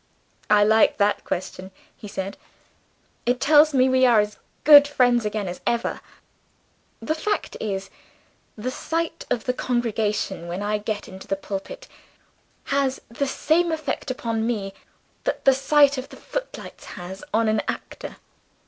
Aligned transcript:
"I 0.49 0.63
like 0.63 0.97
that 0.97 1.23
question," 1.25 1.69
he 1.95 2.07
said; 2.07 2.35
"it 3.27 3.39
tells 3.39 3.71
me 3.71 3.87
we 3.87 4.03
are 4.03 4.19
as 4.19 4.39
good 4.63 4.87
friends 4.87 5.25
again 5.27 5.47
as 5.47 5.61
ever. 5.67 6.01
The 7.03 7.13
fact 7.13 7.55
is, 7.59 7.91
the 8.57 8.71
sight 8.71 9.27
of 9.29 9.43
the 9.43 9.53
congregation, 9.53 10.47
when 10.47 10.63
I 10.63 10.79
get 10.79 11.07
into 11.07 11.27
the 11.27 11.35
pulpit, 11.35 11.87
has 12.63 12.99
the 13.09 13.27
same 13.27 13.71
effect 13.71 14.09
upon 14.09 14.47
me 14.47 14.73
that 15.23 15.45
the 15.45 15.53
sight 15.53 15.99
of 15.99 16.09
the 16.09 16.17
footlights 16.17 16.85
has 16.97 17.23
on 17.31 17.47
an 17.47 17.61
actor. 17.67 18.15